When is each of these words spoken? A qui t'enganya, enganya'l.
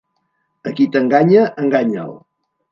A 0.69 0.73
qui 0.79 0.87
t'enganya, 0.95 1.45
enganya'l. 1.67 2.13